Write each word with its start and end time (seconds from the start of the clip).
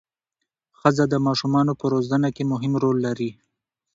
ښځه 0.79 1.03
د 1.09 1.15
ماشومانو 1.27 1.73
په 1.79 1.85
روزنه 1.93 2.27
کې 2.35 2.43
مهم 2.51 2.71
رول 2.83 2.97
لري 3.07 3.31